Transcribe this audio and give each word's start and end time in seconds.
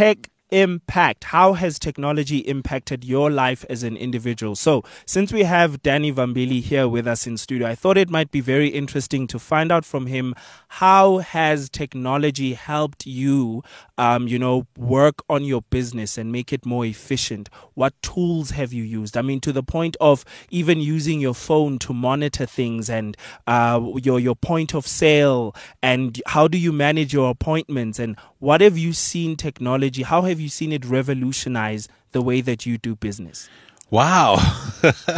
tech 0.00 0.30
impact. 0.50 1.24
How 1.24 1.54
has 1.54 1.78
technology 1.78 2.38
impacted 2.38 3.04
your 3.04 3.30
life 3.30 3.64
as 3.70 3.82
an 3.82 3.96
individual? 3.96 4.56
So, 4.56 4.84
since 5.06 5.32
we 5.32 5.42
have 5.42 5.82
Danny 5.82 6.12
Vambili 6.12 6.62
here 6.62 6.88
with 6.88 7.06
us 7.06 7.26
in 7.26 7.36
studio, 7.36 7.68
I 7.68 7.74
thought 7.74 7.96
it 7.96 8.10
might 8.10 8.30
be 8.30 8.40
very 8.40 8.68
interesting 8.68 9.26
to 9.28 9.38
find 9.38 9.70
out 9.70 9.84
from 9.84 10.06
him 10.06 10.34
how 10.68 11.18
has 11.18 11.68
technology 11.68 12.54
helped 12.54 13.06
you, 13.06 13.62
um, 13.98 14.28
you 14.28 14.38
know, 14.38 14.66
work 14.76 15.22
on 15.28 15.44
your 15.44 15.62
business 15.62 16.16
and 16.16 16.32
make 16.32 16.52
it 16.52 16.64
more 16.64 16.84
efficient? 16.84 17.48
What 17.74 17.94
tools 18.02 18.50
have 18.50 18.72
you 18.72 18.82
used? 18.82 19.16
I 19.16 19.22
mean, 19.22 19.40
to 19.40 19.52
the 19.52 19.62
point 19.62 19.96
of 20.00 20.24
even 20.50 20.80
using 20.80 21.20
your 21.20 21.34
phone 21.34 21.78
to 21.80 21.92
monitor 21.92 22.46
things 22.46 22.88
and 22.88 23.16
uh, 23.46 23.80
your 24.02 24.18
your 24.20 24.36
point 24.36 24.74
of 24.74 24.86
sale, 24.86 25.54
and 25.82 26.20
how 26.26 26.48
do 26.48 26.58
you 26.58 26.72
manage 26.72 27.12
your 27.12 27.30
appointments? 27.30 27.98
And 27.98 28.16
what 28.38 28.60
have 28.60 28.78
you 28.78 28.92
seen 28.92 29.36
technology? 29.36 30.02
How 30.02 30.22
have 30.22 30.39
you 30.40 30.48
seen 30.48 30.72
it 30.72 30.84
revolutionize 30.84 31.88
the 32.12 32.22
way 32.22 32.40
that 32.40 32.66
you 32.66 32.78
do 32.78 32.96
business? 32.96 33.48
Wow. 33.90 34.36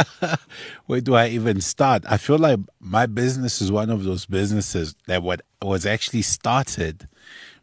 Where 0.87 1.01
do 1.01 1.13
I 1.15 1.27
even 1.29 1.61
start? 1.61 2.03
I 2.09 2.17
feel 2.17 2.39
like 2.39 2.59
my 2.79 3.05
business 3.05 3.61
is 3.61 3.71
one 3.71 3.89
of 3.89 4.03
those 4.03 4.25
businesses 4.25 4.95
that 5.05 5.21
what 5.21 5.41
was 5.61 5.85
actually 5.85 6.23
started 6.23 7.07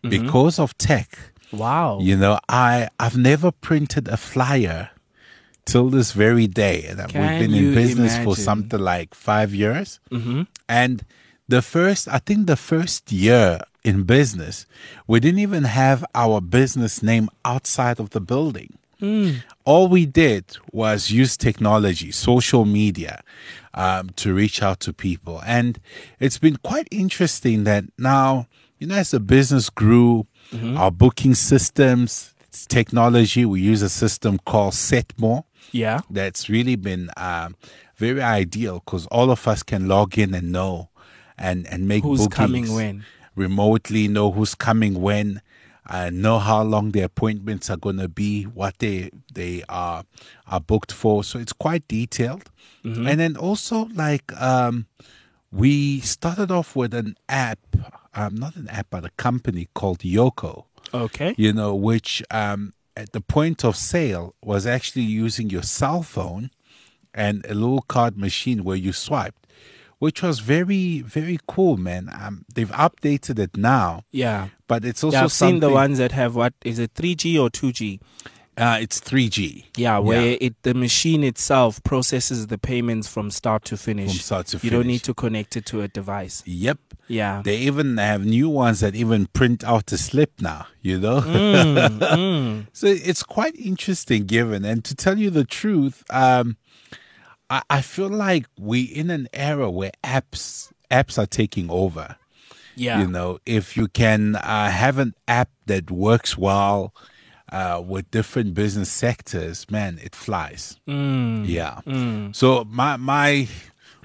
mm-hmm. 0.04 0.10
because 0.10 0.58
of 0.58 0.76
tech. 0.78 1.18
Wow. 1.52 1.98
You 2.00 2.16
know, 2.16 2.38
I 2.48 2.88
I've 3.00 3.16
never 3.16 3.50
printed 3.50 4.06
a 4.06 4.16
flyer 4.16 4.90
till 5.64 5.90
this 5.90 6.12
very 6.12 6.46
day. 6.46 6.86
And 6.86 7.08
Can 7.08 7.20
we've 7.20 7.50
been 7.50 7.54
in 7.54 7.74
business 7.74 8.14
imagine? 8.14 8.24
for 8.24 8.36
something 8.36 8.80
like 8.80 9.14
5 9.14 9.54
years. 9.54 10.00
Mm-hmm. 10.10 10.42
And 10.68 11.04
the 11.48 11.60
first 11.60 12.06
I 12.06 12.18
think 12.18 12.46
the 12.46 12.56
first 12.56 13.10
year 13.10 13.60
in 13.84 14.02
business, 14.04 14.66
we 15.06 15.20
didn't 15.20 15.40
even 15.40 15.64
have 15.64 16.04
our 16.14 16.40
business 16.40 17.02
name 17.02 17.28
outside 17.44 17.98
of 18.00 18.10
the 18.10 18.20
building. 18.20 18.74
Mm. 19.00 19.42
All 19.64 19.88
we 19.88 20.04
did 20.04 20.44
was 20.72 21.10
use 21.10 21.36
technology, 21.36 22.10
social 22.12 22.66
media, 22.66 23.22
um, 23.72 24.10
to 24.16 24.34
reach 24.34 24.62
out 24.62 24.80
to 24.80 24.92
people. 24.92 25.40
And 25.46 25.80
it's 26.18 26.36
been 26.38 26.56
quite 26.56 26.86
interesting 26.90 27.64
that 27.64 27.84
now, 27.96 28.46
you 28.78 28.86
know, 28.86 28.96
as 28.96 29.10
the 29.12 29.20
business 29.20 29.70
grew, 29.70 30.26
Mm-hmm. 30.52 30.76
our 30.78 30.90
booking 30.90 31.34
systems, 31.36 32.34
technology, 32.68 33.44
we 33.44 33.60
use 33.60 33.82
a 33.82 33.88
system 33.88 34.36
called 34.44 34.72
Setmore 34.72 35.44
Yeah. 35.70 36.00
that's 36.10 36.48
really 36.48 36.74
been 36.74 37.08
um, 37.16 37.54
very 37.96 38.20
ideal 38.20 38.82
because 38.84 39.06
all 39.12 39.30
of 39.30 39.46
us 39.46 39.62
can 39.62 39.86
log 39.86 40.18
in 40.18 40.34
and 40.34 40.50
know 40.50 40.88
and, 41.38 41.68
and 41.68 41.86
make 41.86 42.02
Who's 42.02 42.20
bookings 42.26 42.34
coming 42.36 42.74
when? 42.74 43.04
Remotely, 43.40 44.08
know 44.08 44.30
who's 44.30 44.54
coming 44.54 45.00
when, 45.00 45.40
uh, 45.88 46.10
know 46.12 46.38
how 46.38 46.62
long 46.62 46.92
the 46.92 47.00
appointments 47.00 47.70
are 47.70 47.76
going 47.76 47.98
to 47.98 48.08
be, 48.08 48.44
what 48.44 48.78
they 48.78 49.10
they 49.32 49.62
are 49.68 50.04
are 50.46 50.60
booked 50.60 50.92
for. 50.92 51.24
So 51.24 51.38
it's 51.38 51.52
quite 51.52 51.86
detailed. 51.88 52.50
Mm-hmm. 52.84 53.06
And 53.08 53.20
then 53.20 53.36
also 53.36 53.88
like 53.94 54.26
um, 54.40 54.86
we 55.50 56.00
started 56.00 56.50
off 56.50 56.76
with 56.76 56.94
an 56.94 57.16
app, 57.28 57.58
um, 58.14 58.34
not 58.36 58.56
an 58.56 58.68
app, 58.68 58.88
but 58.90 59.04
a 59.04 59.10
company 59.16 59.68
called 59.74 60.00
Yoco 60.00 60.64
Okay. 60.92 61.34
you 61.36 61.52
know, 61.52 61.74
which 61.74 62.22
um, 62.30 62.72
at 62.96 63.12
the 63.12 63.20
point 63.20 63.64
of 63.64 63.76
sale 63.76 64.34
was 64.42 64.66
actually 64.66 65.04
using 65.04 65.50
your 65.50 65.62
cell 65.62 66.02
phone 66.02 66.50
and 67.14 67.44
a 67.46 67.54
little 67.54 67.82
card 67.82 68.16
machine 68.16 68.64
where 68.64 68.76
you 68.76 68.92
swiped, 68.92 69.39
which 70.00 70.22
was 70.22 70.40
very, 70.40 71.00
very 71.02 71.38
cool, 71.46 71.76
man. 71.76 72.10
Um, 72.12 72.44
they've 72.52 72.70
updated 72.72 73.38
it 73.38 73.56
now, 73.56 74.02
Yeah. 74.10 74.48
but 74.66 74.84
it's 74.84 75.04
also 75.04 75.18
Yeah, 75.18 75.24
I've 75.24 75.32
seen 75.32 75.60
the 75.60 75.70
ones 75.70 75.98
that 75.98 76.12
have 76.12 76.34
what 76.34 76.54
is 76.64 76.78
it 76.80 76.94
3G 76.94 77.38
or 77.38 77.48
2G? 77.50 78.00
Uh, 78.56 78.78
it's 78.80 79.00
3G. 79.00 79.66
Yeah, 79.76 79.98
where 79.98 80.36
it 80.40 80.54
the 80.64 80.74
machine 80.74 81.22
itself 81.24 81.82
processes 81.82 82.48
the 82.48 82.58
payments 82.58 83.08
from 83.08 83.30
start 83.30 83.64
to 83.66 83.76
finish. 83.76 84.10
From 84.10 84.20
start 84.20 84.46
to 84.48 84.58
You 84.62 84.70
don't 84.70 84.86
need 84.86 85.02
to 85.04 85.14
connect 85.14 85.56
it 85.56 85.64
to 85.66 85.80
a 85.82 85.88
device. 85.88 86.42
Yep. 86.46 86.78
Yeah. 87.08 87.42
They 87.44 87.56
even 87.58 87.96
have 87.96 88.24
new 88.26 88.48
ones 88.50 88.80
that 88.80 88.94
even 88.94 89.26
print 89.28 89.64
out 89.64 89.86
the 89.86 89.96
slip 89.98 90.32
now, 90.40 90.66
you 90.82 90.98
know? 90.98 91.20
Mm, 91.20 91.98
mm. 91.98 92.66
So 92.72 92.86
it's 92.86 93.22
quite 93.22 93.54
interesting 93.56 94.26
given. 94.26 94.64
And 94.64 94.84
to 94.84 94.94
tell 94.94 95.18
you 95.18 95.30
the 95.30 95.44
truth, 95.44 96.04
um, 96.10 96.56
I, 97.50 97.62
I 97.68 97.80
feel 97.82 98.08
like 98.08 98.46
we're 98.58 98.88
in 98.94 99.10
an 99.10 99.28
era 99.32 99.70
where 99.70 99.92
apps 100.04 100.70
apps 100.90 101.18
are 101.18 101.26
taking 101.26 101.68
over. 101.70 102.16
Yeah. 102.76 103.00
You 103.00 103.08
know, 103.08 103.38
if 103.44 103.76
you 103.76 103.88
can 103.88 104.36
uh, 104.36 104.70
have 104.70 104.98
an 104.98 105.14
app 105.28 105.50
that 105.66 105.90
works 105.90 106.38
well 106.38 106.94
uh, 107.52 107.82
with 107.84 108.10
different 108.10 108.54
business 108.54 108.90
sectors, 108.90 109.68
man, 109.70 109.98
it 110.02 110.14
flies. 110.14 110.78
Mm, 110.88 111.46
Yeah. 111.46 111.80
mm. 111.86 112.34
So 112.34 112.64
my 112.64 112.96
my 112.96 113.48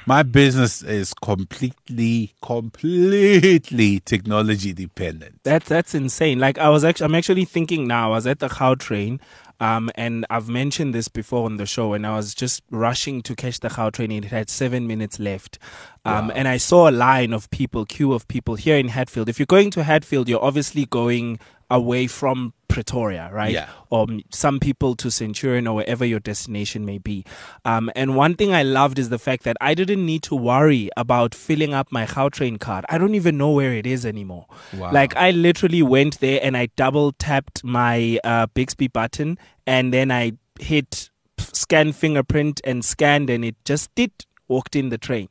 my 0.07 0.23
business 0.23 0.81
is 0.83 1.13
completely 1.13 2.33
completely 2.41 3.99
technology 4.01 4.73
dependent. 4.73 5.39
That's 5.43 5.67
that's 5.69 5.95
insane. 5.95 6.39
Like 6.39 6.57
I 6.57 6.69
was 6.69 6.83
actually, 6.83 7.05
I'm 7.05 7.15
actually 7.15 7.45
thinking 7.45 7.87
now. 7.87 8.11
I 8.11 8.15
was 8.15 8.27
at 8.27 8.39
the 8.39 8.47
Gautrain, 8.49 9.19
um, 9.59 9.89
and 9.95 10.25
I've 10.29 10.49
mentioned 10.49 10.93
this 10.93 11.07
before 11.07 11.45
on 11.45 11.57
the 11.57 11.65
show, 11.65 11.93
and 11.93 12.05
I 12.05 12.15
was 12.15 12.33
just 12.33 12.61
rushing 12.69 13.21
to 13.23 13.35
catch 13.35 13.59
the 13.59 13.69
Gautrain. 13.69 14.15
It 14.17 14.25
had 14.25 14.49
seven 14.49 14.87
minutes 14.87 15.19
left, 15.19 15.57
um, 16.03 16.27
Wow. 16.27 16.33
and 16.35 16.47
I 16.47 16.57
saw 16.57 16.89
a 16.89 16.91
line 16.91 17.33
of 17.33 17.49
people, 17.49 17.85
queue 17.85 18.13
of 18.13 18.27
people 18.27 18.55
here 18.55 18.77
in 18.77 18.89
Hatfield. 18.89 19.29
If 19.29 19.39
you're 19.39 19.45
going 19.45 19.71
to 19.71 19.83
Hatfield, 19.83 20.27
you're 20.29 20.43
obviously 20.43 20.85
going 20.85 21.39
away 21.69 22.07
from 22.07 22.53
Pretoria, 22.67 23.29
right? 23.31 23.53
Yeah. 23.53 23.69
Or 23.89 24.05
some 24.31 24.59
people 24.59 24.95
to 24.97 25.09
Centurion 25.09 25.65
or 25.65 25.75
wherever 25.75 26.03
your 26.03 26.19
destination 26.19 26.85
may 26.85 26.97
be. 26.97 27.23
Um, 27.63 27.89
and 27.95 28.15
one 28.15 28.35
thing 28.35 28.53
I 28.53 28.63
loved 28.63 28.99
is 28.99 29.09
the 29.09 29.19
fact 29.19 29.43
that 29.43 29.55
I 29.61 29.73
didn't 29.73 30.05
need 30.05 30.23
to 30.23 30.35
worry 30.35 30.89
about 30.97 31.33
filling 31.33 31.73
up 31.73 31.91
my 31.91 32.05
Gautrain 32.05 32.59
card. 32.59 32.85
I 32.89 32.97
don't 32.97 33.15
even 33.15 33.37
know 33.37 33.51
where 33.51 33.73
it 33.73 33.87
is 33.87 34.05
anymore. 34.05 34.47
Wow. 34.73 34.91
Like 34.91 35.15
I 35.15 35.31
literally 35.31 35.83
went 35.83 36.19
there 36.19 36.39
and 36.43 36.57
I 36.57 36.67
double 36.75 37.13
tapped 37.13 37.63
my 37.63 38.19
uh, 38.23 38.47
Bixby 38.47 38.89
button 38.89 39.37
and 39.65 39.93
then 39.93 40.11
I 40.11 40.33
hit 40.59 41.09
scan 41.37 41.93
fingerprint 41.93 42.61
and 42.63 42.83
scanned 42.83 43.29
and 43.29 43.45
it 43.45 43.55
just 43.63 43.93
did 43.95 44.11
walked 44.47 44.75
in 44.75 44.89
the 44.89 44.97
train. 44.97 45.29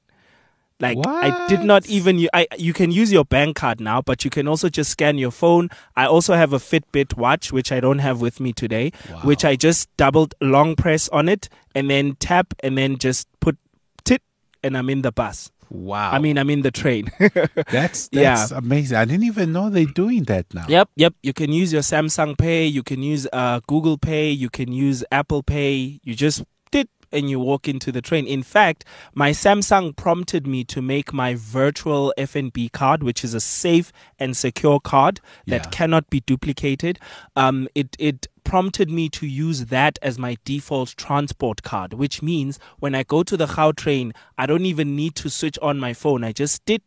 Like 0.80 0.98
I 1.06 1.46
did 1.48 1.60
not 1.60 1.86
even 1.86 2.18
you 2.18 2.28
I 2.34 2.46
you 2.58 2.72
can 2.72 2.90
use 2.90 3.12
your 3.12 3.24
bank 3.24 3.56
card 3.56 3.80
now, 3.80 4.02
but 4.02 4.24
you 4.24 4.30
can 4.30 4.48
also 4.48 4.68
just 4.68 4.90
scan 4.90 5.18
your 5.18 5.30
phone. 5.30 5.68
I 5.96 6.06
also 6.06 6.34
have 6.34 6.52
a 6.52 6.58
Fitbit 6.58 7.16
watch 7.16 7.52
which 7.52 7.70
I 7.70 7.78
don't 7.80 8.00
have 8.00 8.20
with 8.20 8.40
me 8.40 8.52
today, 8.52 8.90
which 9.22 9.44
I 9.44 9.54
just 9.56 9.88
doubled 9.96 10.34
long 10.40 10.74
press 10.74 11.08
on 11.10 11.28
it 11.28 11.48
and 11.74 11.88
then 11.88 12.16
tap 12.18 12.54
and 12.62 12.76
then 12.76 12.98
just 12.98 13.28
put 13.40 13.56
tit 14.04 14.20
and 14.64 14.76
I'm 14.76 14.90
in 14.90 15.02
the 15.02 15.12
bus. 15.12 15.50
wow. 15.70 16.10
I 16.10 16.18
mean 16.18 16.36
I'm 16.38 16.50
in 16.50 16.62
the 16.62 16.70
train. 16.72 17.10
that's 17.70 18.08
that's 18.08 18.10
Yeah. 18.10 18.58
amazing. 18.58 18.96
I 18.98 19.04
didn't 19.04 19.24
even 19.24 19.52
know 19.52 19.70
they're 19.70 19.86
doing 19.86 20.24
that 20.24 20.52
now. 20.52 20.66
Yep, 20.68 20.90
yep. 20.96 21.14
You 21.22 21.32
can 21.32 21.52
use 21.52 21.72
your 21.72 21.82
Samsung 21.82 22.36
Pay, 22.36 22.66
you 22.66 22.82
can 22.82 23.02
use 23.02 23.26
uh, 23.32 23.60
Google 23.66 23.96
Pay, 23.96 24.30
you 24.30 24.50
can 24.50 24.72
use 24.72 25.04
Apple 25.12 25.42
Pay. 25.42 26.00
You 26.02 26.14
just 26.14 26.42
and 27.14 27.30
you 27.30 27.38
walk 27.40 27.68
into 27.68 27.90
the 27.92 28.02
train. 28.02 28.26
In 28.26 28.42
fact, 28.42 28.84
my 29.14 29.30
Samsung 29.30 29.94
prompted 29.96 30.46
me 30.46 30.64
to 30.64 30.82
make 30.82 31.12
my 31.12 31.34
virtual 31.34 32.12
FNB 32.18 32.72
card, 32.72 33.02
which 33.02 33.24
is 33.24 33.32
a 33.34 33.40
safe 33.40 33.92
and 34.18 34.36
secure 34.36 34.80
card 34.80 35.20
that 35.46 35.64
Yeah. 35.64 35.70
cannot 35.70 36.10
be 36.10 36.20
duplicated. 36.20 36.98
Um, 37.36 37.68
it 37.74 37.96
it 37.98 38.26
prompted 38.44 38.90
me 38.90 39.08
to 39.08 39.26
use 39.26 39.66
that 39.66 39.98
as 40.02 40.18
my 40.18 40.36
default 40.44 40.94
transport 40.98 41.62
card, 41.62 41.94
which 41.94 42.20
means 42.22 42.58
when 42.78 42.94
I 42.94 43.02
go 43.02 43.22
to 43.22 43.36
the 43.38 43.46
Gautrain, 43.46 44.12
I 44.36 44.44
don't 44.44 44.66
even 44.66 44.94
need 44.94 45.14
to 45.16 45.30
switch 45.30 45.58
on 45.62 45.78
my 45.80 45.94
phone. 45.94 46.22
I 46.24 46.32
just 46.32 46.64
did 46.66 46.82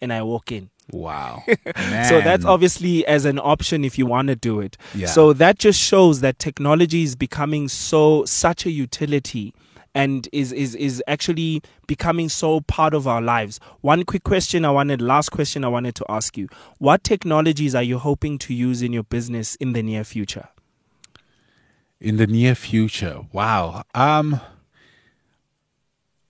and 0.00 0.12
I 0.12 0.22
walk 0.22 0.52
in. 0.52 0.70
Wow. 0.92 1.42
So 2.08 2.20
that's 2.20 2.44
obviously 2.44 3.06
as 3.06 3.24
an 3.24 3.38
option 3.38 3.84
if 3.84 3.96
you 3.98 4.06
want 4.06 4.28
to 4.28 4.34
do 4.36 4.60
it. 4.60 4.76
Yeah. 4.94 5.06
So 5.06 5.32
that 5.34 5.58
just 5.58 5.80
shows 5.80 6.20
that 6.20 6.38
technology 6.38 7.02
is 7.02 7.14
becoming 7.16 7.68
so 7.68 8.24
such 8.24 8.66
a 8.66 8.70
utility 8.70 9.52
and 9.94 10.28
is 10.32 10.52
is 10.52 10.74
is 10.76 11.02
actually 11.06 11.62
becoming 11.86 12.28
so 12.28 12.60
part 12.62 12.94
of 12.94 13.06
our 13.08 13.20
lives. 13.20 13.58
One 13.80 14.04
quick 14.04 14.22
question 14.24 14.64
I 14.64 14.70
wanted 14.70 15.02
last 15.02 15.30
question 15.30 15.64
I 15.64 15.68
wanted 15.68 15.94
to 15.96 16.04
ask 16.08 16.36
you. 16.38 16.48
What 16.78 17.02
technologies 17.04 17.74
are 17.74 17.82
you 17.82 17.98
hoping 17.98 18.38
to 18.38 18.54
use 18.54 18.82
in 18.82 18.92
your 18.92 19.02
business 19.04 19.56
in 19.56 19.72
the 19.72 19.82
near 19.82 20.04
future? 20.04 20.48
in 22.00 22.16
the 22.16 22.26
near 22.26 22.54
future. 22.54 23.26
Wow. 23.32 23.82
Um 23.94 24.40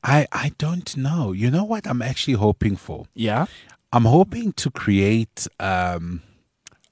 I 0.03 0.27
I 0.33 0.53
don't 0.59 0.97
know. 0.97 1.33
You 1.33 1.51
know 1.51 1.65
what 1.65 1.87
I'm 1.87 2.03
actually 2.03 2.35
hoping 2.35 2.77
for? 2.77 3.07
Yeah. 3.15 3.47
I'm 3.93 4.05
hoping 4.05 4.53
to 4.55 4.71
create 4.71 5.47
um 5.61 6.23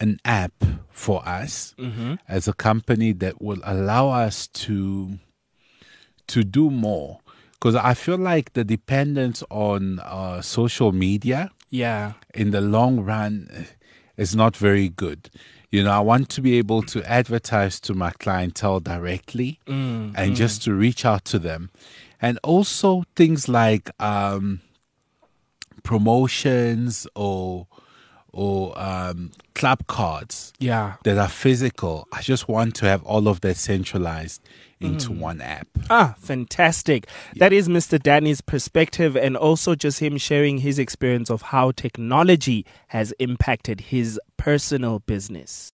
an 0.00 0.20
app 0.24 0.52
for 0.90 1.26
us 1.28 1.74
Mm-hmm. 1.78 2.14
as 2.28 2.46
a 2.48 2.52
company 2.52 3.12
that 3.14 3.40
will 3.42 3.60
allow 3.64 4.10
us 4.10 4.46
to 4.48 5.18
to 6.28 6.44
do 6.44 6.70
more 6.70 7.20
because 7.52 7.74
I 7.74 7.94
feel 7.94 8.18
like 8.18 8.52
the 8.52 8.64
dependence 8.64 9.42
on 9.50 9.98
uh, 10.00 10.40
social 10.42 10.92
media 10.92 11.50
Yeah. 11.70 12.12
in 12.34 12.50
the 12.52 12.60
long 12.60 13.00
run 13.00 13.66
is 14.16 14.34
not 14.36 14.56
very 14.56 14.88
good. 14.88 15.30
You 15.70 15.82
know, 15.84 15.90
I 15.92 16.00
want 16.00 16.28
to 16.30 16.40
be 16.40 16.56
able 16.58 16.82
to 16.82 17.02
advertise 17.04 17.78
to 17.80 17.94
my 17.94 18.10
clientele 18.12 18.80
directly 18.80 19.58
Mm, 19.66 20.14
and 20.16 20.36
just 20.36 20.62
to 20.64 20.72
reach 20.72 21.04
out 21.04 21.24
to 21.26 21.38
them. 21.38 21.70
And 22.22 22.38
also 22.42 23.04
things 23.14 23.48
like 23.48 23.90
um, 24.00 24.60
promotions 25.82 27.06
or 27.14 27.66
or 28.32 28.78
um, 28.78 29.30
club 29.54 29.86
cards 29.86 30.52
Yeah. 30.58 30.94
that 31.04 31.16
are 31.18 31.28
physical. 31.28 32.06
I 32.12 32.20
just 32.22 32.48
want 32.48 32.74
to 32.76 32.86
have 32.86 33.02
all 33.04 33.26
of 33.28 33.40
that 33.40 33.56
centralized 33.56 34.40
into 34.80 35.10
Mm. 35.10 35.18
one 35.18 35.40
app. 35.40 35.66
Ah, 35.90 36.14
fantastic. 36.20 37.08
That 37.36 37.52
is 37.52 37.68
Mr. 37.68 38.00
Danny's 38.00 38.40
perspective 38.40 39.16
and 39.16 39.36
also 39.36 39.74
just 39.74 39.98
him 40.00 40.18
sharing 40.18 40.58
his 40.58 40.78
experience 40.78 41.30
of 41.30 41.42
how 41.42 41.72
technology 41.72 42.64
has 42.88 43.12
impacted 43.18 43.80
his 43.92 44.20
personal 44.36 45.00
business. 45.00 45.66